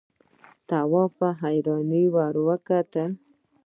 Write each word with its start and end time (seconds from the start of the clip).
تواب 0.67 1.11
په 1.19 1.27
حيرانۍ 1.41 2.05
ورته 2.15 2.55
کتل… 2.67 3.11